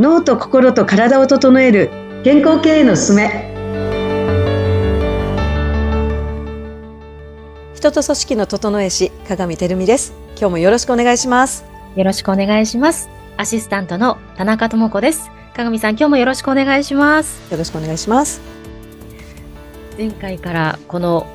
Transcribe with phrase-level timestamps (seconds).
[0.00, 1.90] 脳と心と体を整える
[2.24, 3.52] 健康経営のすすめ。
[7.74, 10.14] 人と組織の整え師鏡照美です。
[10.38, 11.66] 今日もよろしくお願いします。
[11.96, 13.10] よろしくお願いします。
[13.36, 15.30] アシスタントの田中智子です。
[15.54, 17.52] 鏡さん今日もよろしくお願いします。
[17.52, 18.40] よろしくお願いします。
[19.98, 21.26] 前回からこの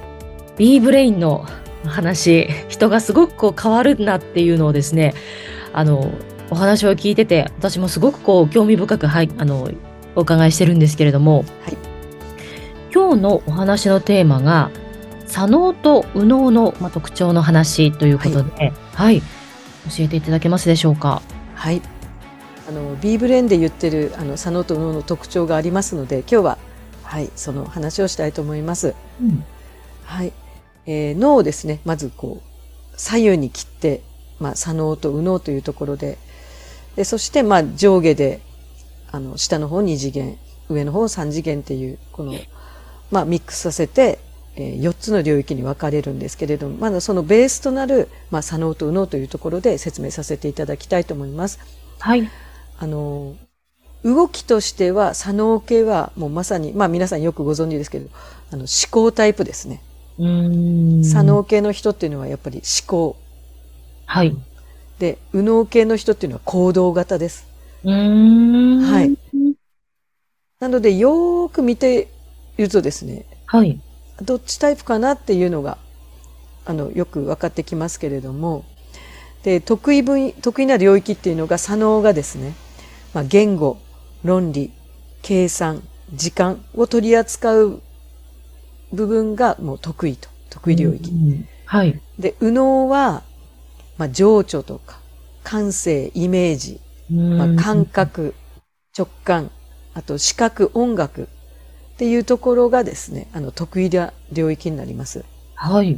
[0.57, 1.45] B ブレインの
[1.85, 5.13] 話人がすごくこう変わるなっていうのをですね
[5.71, 6.09] あの
[6.49, 9.69] お話を聞いてて私もすごくこう興味深くはいあの
[10.15, 11.45] お伺いしてるんですけれども、はい、
[12.93, 14.71] 今日のお話のテーマが
[15.27, 19.25] 左脳と右脳の、まあ、特徴の話ということで、はい、はい、教
[19.99, 21.21] えていただけますでしょうか？
[21.55, 21.81] はい。
[22.67, 26.57] あの B ブレンで言ってるあの左脳と右脳の特徴がありますので、今日は
[27.03, 28.95] はいその話をしたいと思います。
[29.21, 29.43] うん、
[30.03, 30.31] はい、
[30.85, 34.01] えー、脳をですねまずこう左右に切って、
[34.39, 36.17] まあ左脳と右脳というところで、
[36.95, 38.41] でそしてまあ上下で
[39.11, 40.37] あの下の方2次元、
[40.69, 42.33] 上の方3次元っていうこの
[43.11, 44.19] まあミックスさせて
[44.57, 51.59] えー、4つの領域に分かれるんですけれどもまだそのベースとなる、まあ、左脳と右脳というところで説明させていただきたいと思います。
[51.99, 52.29] はい。
[52.77, 53.35] あの
[54.03, 58.09] 動きとしては左脳系はもうまさにまあ皆さんよくご存知ですけど
[58.51, 59.81] あの思考タイプですね。
[60.17, 63.17] うん左脳系の人っていうのはやっぱり思考。
[64.05, 64.35] はい。
[64.99, 67.47] で右脳系の人っていうのは行動型です。
[67.83, 69.17] うんはい。
[70.59, 72.07] なのでよーく見て
[72.57, 73.25] いるとですね。
[73.45, 73.79] はい。
[74.21, 75.77] どっちタイプかなっていうのが
[76.65, 78.63] あのよく分かってきますけれども
[79.43, 82.53] で得意分得意な領域っていうのが左脳がですね、
[83.13, 83.77] まあ、言語
[84.23, 84.71] 論理
[85.21, 87.81] 計算時間を取り扱う
[88.93, 91.11] 部分がもう得意と得意領域。
[91.11, 91.99] うんうん、はい。
[92.17, 93.23] で右脳は、
[93.97, 94.99] まあ、情緒とか
[95.43, 96.79] 感性イメージ、
[97.09, 98.33] まあ、感覚
[98.97, 99.51] 直感
[99.95, 101.29] あと視覚音楽
[101.95, 105.23] っていうところがですね、あの、得意な領域になります。
[105.55, 105.97] はい。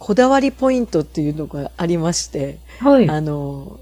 [0.00, 3.08] こだわりポイントっていうのがありまして、はい。
[3.08, 3.78] あの、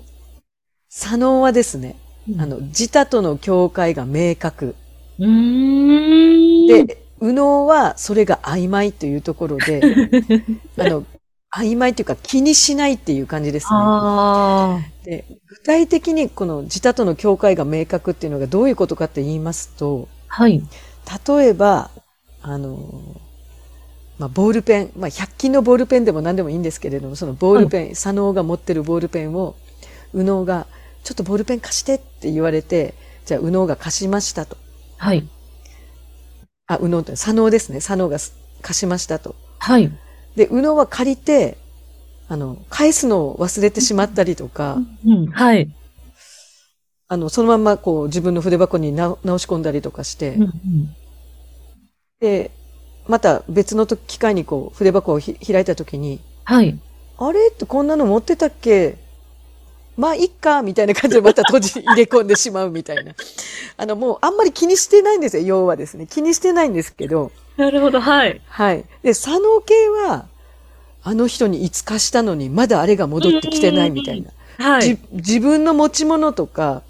[0.90, 1.96] 左脳はですね、
[2.38, 4.74] あの、自他との境界が明確。
[5.18, 6.66] うん。
[6.66, 9.80] で、右脳はそれが曖昧というところで、
[10.76, 11.06] あの、
[11.54, 14.92] 曖昧というか気にしないっていう感じですね。
[15.04, 20.62] で具体的にこの自他との境界が明確っていうのがどういうことかって言いますと、はい。
[21.26, 21.90] 例えば、
[22.42, 23.16] あの、
[24.18, 29.56] まあ、ボールペン、まあ、100均のボールペンでも何でもいいんですけれども、そのボールペン、はい、左脳が持ってるボールペンを、
[30.12, 30.66] 右脳が、
[31.04, 32.94] ちょっとボールペン貸してって言われて、
[33.24, 34.56] じゃあ右脳が貸しましたと。
[34.98, 35.26] はい。
[36.66, 37.80] あ、右脳って、左脳ですね。
[37.80, 38.18] 左脳が
[38.60, 39.34] 貸しましたと。
[39.58, 39.90] はい。
[40.38, 41.58] で、右脳は借りて、
[42.28, 45.68] あの、返すのを忘れてしまったりとか、うん、はい。
[47.08, 50.52] あの、そのまんまこう自分の筆箱に直し込んだりとかして、うんうん、
[52.20, 52.50] で、
[53.06, 56.78] また別の機会にこう筆箱を開いた時に、はい。
[57.18, 58.96] あれってこんなの持ってたっけ？
[59.96, 63.14] まあ、いっか、みたいな感じでまた閉じ、入れ込んでしまうみたいな。
[63.76, 66.06] あの、もうあんまり気にしてないんですよ、要はですね。
[66.06, 67.32] 気にしてないんですけど。
[67.60, 68.40] なるほど、はい。
[68.46, 68.84] はい。
[69.02, 70.26] で、左脳系は、
[71.02, 74.30] あの人にいつかしたのに、まだあれが戻ってきてないみたいな。
[74.58, 74.98] はい。
[75.12, 76.82] 自分の持ち物とか、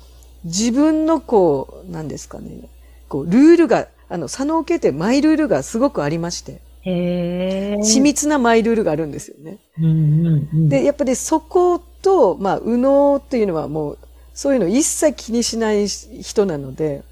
[0.45, 2.69] 自分のこう、なんですかね、
[3.09, 6.61] こう、ルールが、あの、左脳系ってマイルールがすごくありまして。
[6.83, 9.59] へ緻密なマイルールがあるんですよね。
[9.79, 9.89] うんう
[10.31, 13.99] んうん、で、やっぱりそこと、まあ、右脳っていうのはもう、
[14.35, 17.03] そういうの一切気にしない人なので、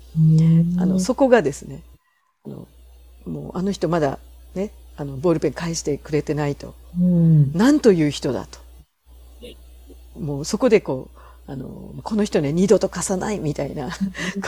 [0.79, 1.83] あの、そこがですね、
[3.55, 4.19] あの人まだ
[4.55, 6.75] ね、あの、ボールペン返してくれてないと。
[6.99, 8.59] うん、なんという人だと。
[10.19, 13.91] もうそこでこう、あの、この人ね、二度と貸さないみたいな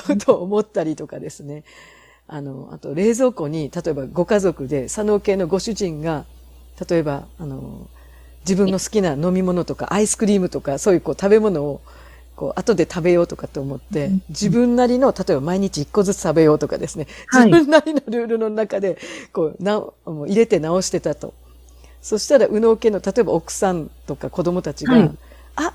[0.07, 1.65] ことを思ったりとかですね。
[2.27, 6.25] あの、あと冷蔵庫に、例えばご家族で、佐野系のご主人が、
[6.89, 7.89] 例えば、あの、
[8.41, 11.81] 自分の好きな飲み物とか、アイスクリームとか、そういうこう食べ物を、
[12.39, 18.97] こう、後で食べようとかって思って、自分なりの、例えば毎日一個ずつ食べようとかですね、自分なりのルールの中で、
[19.33, 21.35] こう、な、もう入れて直してたと。
[22.01, 25.11] そしたら、右脳系の、例えば奥さんとか子供たちが、はい、
[25.57, 25.75] あ、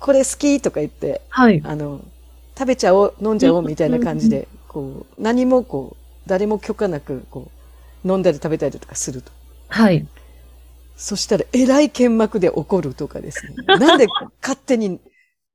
[0.00, 2.00] これ好きとか言って、はい、あの、
[2.58, 7.48] 食べちゃおう、飲んじゃおうみたいな感じで、こう、何もこう、誰も許可なく、こ
[8.04, 9.30] う、飲んだり食べたりとかすると。
[9.68, 10.04] はい。
[10.96, 13.54] そしたら、えらい剣幕で怒るとかですね。
[13.78, 14.08] なんで
[14.42, 15.00] 勝手に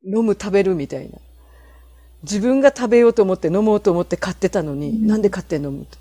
[0.05, 1.17] 飲む食べるみたいな。
[2.23, 5.97] 自分が食べようと思って飲もうと思って買ってたのに、うん、なんで勝手に飲むと。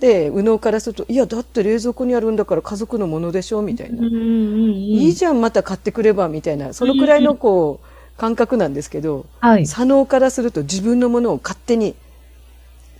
[0.00, 3.62] で、右脳からすると、いや、だって冷蔵庫にあるんだから家族のものでしょ？
[3.62, 4.06] みたいな。
[4.06, 6.72] いいじゃん、また買ってくれば、みたいな。
[6.72, 9.66] そのくらいのこう、感覚なんですけど、はい。
[9.66, 11.96] 左脳からすると自分のものを勝手に、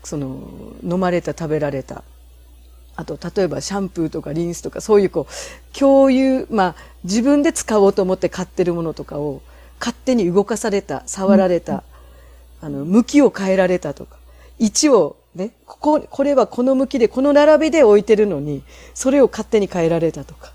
[0.03, 0.41] その、
[0.83, 2.03] 飲まれた、食べられた。
[2.97, 6.75] あと、例えばシャンプーとかリンスとか、そういうこう、共有、まあ、
[7.05, 9.41] 自分で使おうと思って買ってるものとかを、
[9.79, 11.83] 勝手に動かされた、触られた、
[12.61, 14.17] あの、向きを変えられたとか、
[14.59, 18.63] 位置をね、ここ、これはこの向きで、この並びで置いてるのに、
[18.95, 20.53] それを勝手に変えられたとか。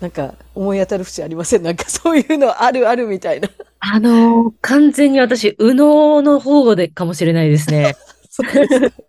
[0.00, 1.62] なんか、思い当たる節ありません？
[1.62, 3.48] なんかそういうのあるあるみたいな。
[3.78, 7.94] あのー完全に私、右脳の方でかもしれないですね。
[8.34, 9.02] そうですか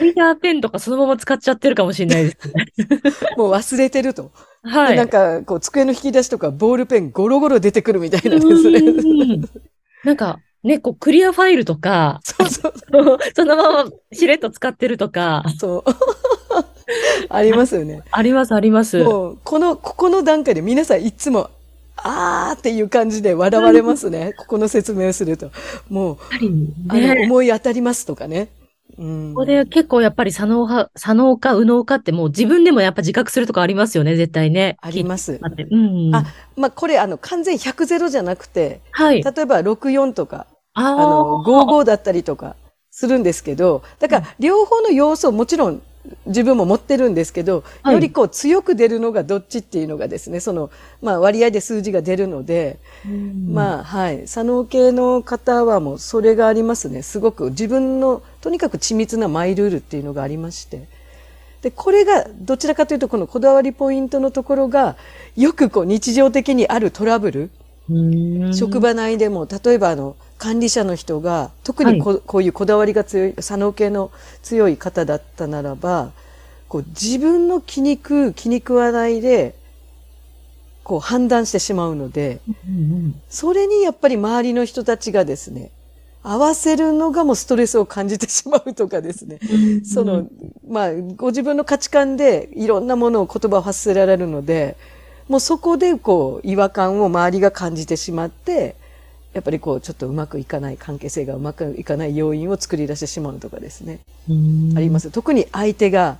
[0.00, 2.66] カイダーペンとかそのまま使っちゃってるかもしれないですね。
[3.38, 4.32] もう忘れてると。
[4.64, 4.90] はい。
[4.90, 8.80] でなんか、こう、机の引き出しとか、ボールペンゴロゴロ出てくるみたいなですね。
[8.80, 9.44] うん
[10.02, 15.90] なんか、ね、こう、クリアファイルとか、そうそうそのまましれっと使ってるとか、そう。
[17.30, 18.02] ありますよね。
[18.10, 19.02] あります、あります。
[19.04, 21.50] もう、この、ここの段階で皆さんいつも、
[21.96, 24.34] あーっていう感じで笑われますね。
[24.36, 25.52] ここの説明をすると。
[25.88, 26.18] もう、やっ
[26.88, 28.48] ぱりあの、ね、思い当たりますとかね。
[28.98, 29.34] うん。
[29.34, 34.76] ここで結構やっぱり左脳派、左脳か右脳かってもう自分でもやっぱ自覚するとこありますよね、絶対ね。
[34.80, 35.40] あります。
[35.70, 36.14] うん。
[36.14, 36.24] あ
[36.56, 39.22] まあ、これ、あの、完全100ゼロじゃなくて、はい。
[39.22, 42.56] 例えば64とか、ああの、55だったりとか
[42.90, 45.82] するんですけど、だから両方の要素をもちろん
[46.26, 47.94] 自分も持ってるんですけど、はい。
[47.94, 50.70] よりこう強く出るのがどっちっていうのがですね、その、
[51.02, 53.52] まあ割合で数字が出るので、うん。
[53.52, 57.02] まあはい、左脳系の方はもうそれがありますね。
[57.02, 60.86] すごく自分のとにかく緻密なマイルールっていうのがありまして。
[61.62, 64.96] で、これがどちらかというとこのこだわりポイントのところが
[65.36, 67.50] よくこう日常的にあるトラブル、
[67.88, 68.54] うん。
[68.54, 74.10] 職場内でも、例えばあの、管理者の人が、特にこ,、こういうこだわりが強い、左脳系の
[74.42, 76.12] 強い方だったならば、
[76.68, 79.54] こう自分の気に食う、気に食わないで、
[80.82, 85.70] こう判断してしまうので、うんそれにやっぱり周りの人たちがですね、
[86.22, 89.38] 合わせるのがもうストレスを感じてしまうとかですね。
[89.50, 90.26] うんその、
[90.68, 94.76] まあ、ご自分の価値観でいろんなものを言葉を発せられるので、
[95.28, 98.76] もうそこでこう、違和感を周りが感じてしまって、
[99.34, 103.98] やっぱりこう、ちょっとうまくいかない、関係性がうまくいかない要因を作り出してしまうとかですね。
[104.30, 105.10] うんあります。
[105.10, 106.18] 特に相手が、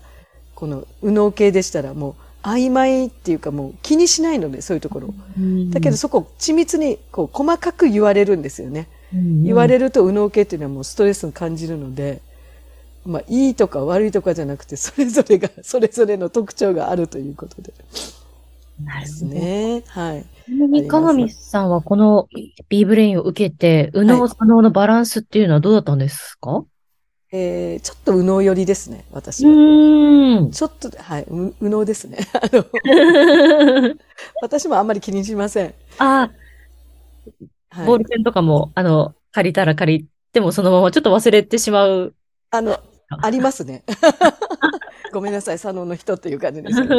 [0.55, 2.15] この、右脳系でしたらもう、
[2.47, 5.15] 曖昧っていうかもう気にしないので、そういうところ
[5.71, 8.89] だけどそこを緻密に、こう、細かく言われるんですよね。
[9.45, 12.21] 言われると右脳系っていうのはもうストレスを感じるので、
[13.07, 17.73] まあ、いいとか悪いとかじゃなくて、それぞれが、それぞれの特徴があるということで
[18.83, 19.27] なるほど。
[19.27, 19.83] ね。
[19.87, 20.25] はい。
[20.47, 22.29] ちなみに、かがみさんはこの
[22.69, 26.65] B ブレインを受けて、右脳、はい左脳のバランスっていうのはどうだったんですか？
[27.33, 29.55] えー、ちょっと右脳寄りですね、私うは。
[29.55, 30.51] ーん。
[30.51, 32.19] ちょっと、はい、う右脳ですね。
[32.35, 32.65] あの、
[34.41, 35.75] 私もあんまり気にしません。
[35.99, 36.31] あ、
[37.71, 37.87] はい。
[37.87, 42.15] ボールペンとかも、あの、借りたら借りてもそのままちょっと忘れてしまう。
[42.51, 42.79] あの、
[43.09, 43.83] ありますね。
[45.13, 46.95] ごめんなさい、左脳の人っていう感じですけど。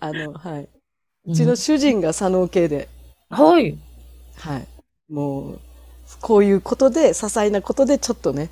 [0.00, 0.68] あの、はい。
[1.26, 2.88] うちの主人が左脳系で、
[3.30, 3.76] はい。
[4.36, 4.66] はい。
[5.12, 5.60] もう、
[6.20, 8.50] こういうことで、些細なことでちょっとね、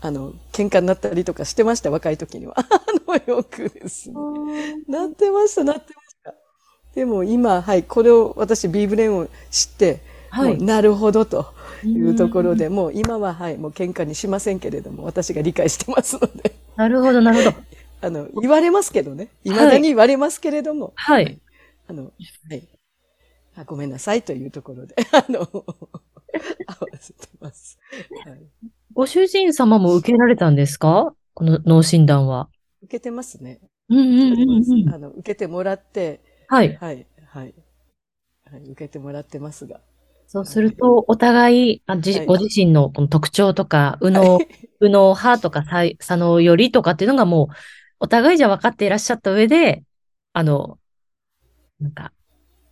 [0.00, 2.54] あの、喧嘩になったりとかしてました、若い時には。
[2.60, 2.64] あ
[3.06, 4.16] の、よくですね。
[4.88, 6.34] なってました、なってました。
[6.94, 10.00] でも今、はい、これを私、ビーブレーンを知って、
[10.30, 11.52] はいなるほどと
[11.84, 17.56] いうところで、もう今は、はい、もう喧嘩にしませんけれども、私が理解してますので、なるほど、なるほど。
[18.02, 19.28] あの、言われますけどね。
[19.44, 21.38] 未だに言われますけれども、はい。
[21.90, 22.10] あの、は
[22.54, 22.68] い。
[23.56, 25.64] あごめんなさいというところで、 あの、合わ
[27.00, 27.80] せてます。
[28.24, 28.40] はい、
[28.92, 31.12] ご主人様も受けられたんですか？
[31.34, 32.48] この脳診断は。
[32.82, 33.60] 受けてますね。
[33.88, 34.94] うんうんうんうん。
[34.94, 36.76] あの、受けてもらって、はい。
[36.76, 37.54] はい、はい。
[38.44, 39.80] はい、受けてもらってますが。
[40.28, 44.38] そうすると、お互い、あじはいご自身のこの特徴とか、右脳、
[44.80, 47.54] 右脳派とか、左左脳よりとかっていうのがもう、
[47.98, 49.82] お互いじゃ分かっていらっしゃった上で、
[50.32, 50.78] あの、
[51.80, 52.12] なんか、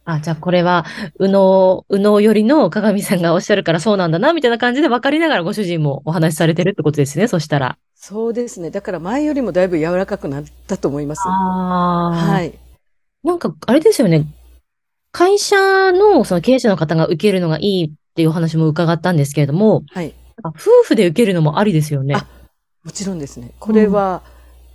[0.04, 0.86] あ、じゃあこれは、
[1.18, 7.78] 右脳、右脳よりの鏡さんがおっしゃるからそうなんだな、みたいな感じで分かりながらご主人もお話しされてるってことですね、そしたら。
[7.94, 8.70] そうですね。
[8.70, 11.22] だから前よりもだいぶ柔らかくなったと思います。
[11.26, 12.58] あはい。
[13.22, 14.26] なんか、あれですよね。
[15.12, 15.56] 会社
[15.92, 20.14] のその経営者の方が受けるのがいいっていうお話も伺ったんですけれども、はい。
[20.44, 22.14] 夫婦で受けるのもありですよね。
[22.14, 22.26] あ
[22.84, 23.50] もちろんですね。
[23.58, 24.22] これは、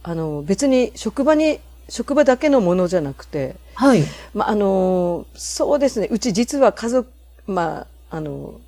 [0.03, 1.59] あの、別に職場に、
[1.89, 4.03] 職場だけのものじゃなくて、はい。
[4.33, 6.07] まあ、あの、そうですね。
[6.11, 7.09] うち実は家族、
[7.47, 8.59] まあ、あの、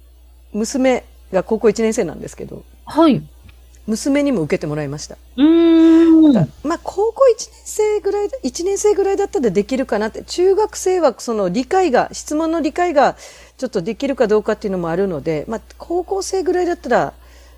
[0.54, 3.16] 娘が高校1年生なんですけど、はい。
[3.16, 3.24] う
[3.88, 5.18] 娘にも受けてもらいました。
[5.38, 6.34] ーん。
[6.34, 10.24] だまあ、高校1年生ぐらいだ、1年生ぐらいだったらできるかなって。
[10.24, 13.16] 中学生はその理解が、質問の理解が
[13.58, 17.14] ちょっとできるかどうかっていうのもあるので、まあ、高校生ぐらいだったら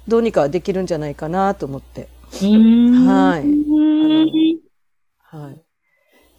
[0.07, 2.09] どうにかできるんじゃないかなと思って。
[2.31, 4.66] はい
[5.29, 5.61] はい。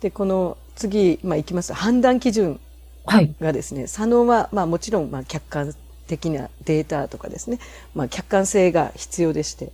[0.00, 1.72] で、この次、まあ、いきます。
[1.72, 2.60] 判断基準
[3.06, 3.34] はい。
[3.40, 5.74] がですね、左脳は、まあもちろん、まあ客観
[6.06, 7.58] 的なデータとかですね、
[7.94, 9.72] まあ客観性が必要でして、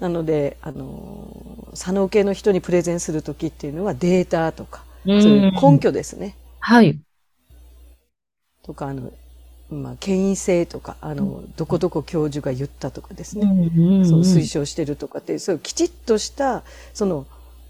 [0.00, 6.36] なので、あの、左脳系の人にプレゼンするときっていうのはデータとか、うんそういう根拠ですね。
[6.60, 7.00] はい。
[8.62, 9.12] とか、あの、
[9.70, 13.46] まあ、権威性とか、あの、どこどこ教授が言ったとかですね。
[13.46, 16.62] んそう推奨してるとかっていう、そういうきちっとした、
[16.94, 17.26] その、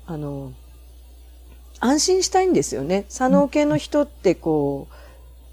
[0.06, 0.52] あの、
[1.80, 3.04] 安心したいんですよね。
[3.08, 4.94] 左脳系の人ってこう、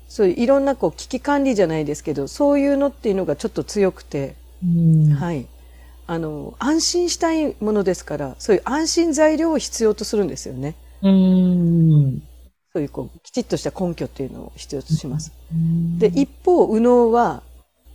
[0.08, 5.48] そういういろんなこう危機管理じゃないですけど、そういうのっていうのがちょっと強くて、うんはい。
[6.08, 10.75] あの、安心したいものですから、そういう安心材料を必要とするんですよね。
[11.01, 12.22] うん。
[12.74, 15.32] そういうこう、きちっとした根拠っていうのを必要とします。
[15.98, 17.41] で、一方、右脳は、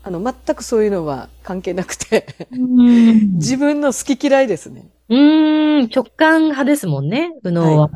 [0.03, 4.87] あの、全くそういうのは関係なくて、うん 自分の好き嫌いですね。
[5.09, 5.17] う
[5.85, 7.91] ん、直感派ですもんね、右脳は。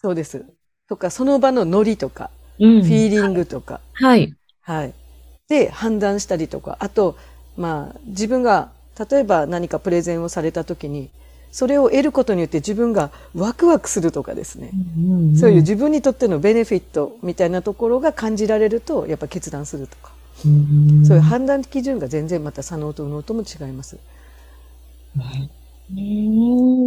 [0.00, 0.44] そうです。
[0.88, 4.32] とか、その場のノリとか、うんフィーリングとか、はい。
[4.62, 4.92] はい。
[5.48, 7.16] で、判断したりとか、あと、
[7.56, 8.70] まあ、自分が、
[9.10, 11.10] 例えば何かプレゼンをされた時に、
[11.50, 14.70] それを得ることによって自分がワクワクするとかですね。
[15.36, 20.12] そういう自分にとってのベネフィットみたいなところが感じられると、やっぱ決断するとか。
[20.44, 23.98] うんそういう判断基準が全然また左脳と右脳とも違います。
[25.16, 25.50] うん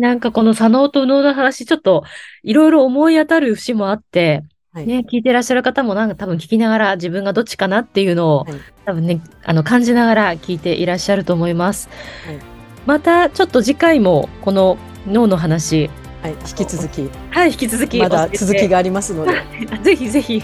[0.02, 2.04] なんかこの左脳と右脳の話、ちょっと
[2.44, 4.44] いろいろ思い当たる節もあって、
[4.74, 4.88] はい。
[4.88, 8.54] ね、聞いてらっしゃる方もなんか多分聞きながら自分がどっちかなっていうのをはい
[8.84, 11.88] 多分ね、あの感じながら聞いていらっしゃると思います。
[12.26, 12.52] はい
[12.86, 14.78] またちょっと次回もこの
[15.08, 15.90] 脳の話、
[16.22, 16.32] はい。
[16.32, 19.34] 引き続き、はい、引き続きまだ続きがありますので、
[19.84, 20.44] ぜひぜひ。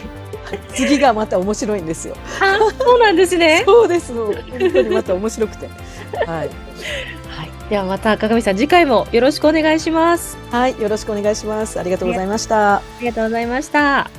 [0.69, 2.15] 次がまた面白いんですよ。
[2.39, 3.63] あ、そうなんですね。
[3.67, 4.13] そうです。
[4.13, 4.33] 本
[4.71, 5.67] 当にまた面白くて。
[6.25, 6.37] はい。
[6.37, 6.49] はい。
[7.69, 10.37] ではまた、鏡さん、次回もよろしくお願いします。
[10.51, 10.81] はい。
[10.81, 11.79] よろしくお願いします。
[11.79, 12.77] ありがとうございました。
[12.77, 14.16] ありがとうございました。